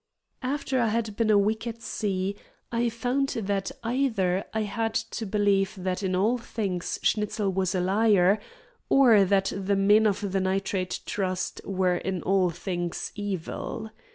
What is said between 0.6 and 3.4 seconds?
I had been a week at sea, I found